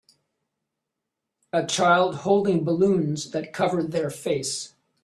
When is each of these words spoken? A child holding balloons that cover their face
A 1.53 1.63
child 1.63 2.15
holding 2.25 2.63
balloons 2.63 3.29
that 3.29 3.53
cover 3.53 3.83
their 3.83 4.09
face 4.09 4.73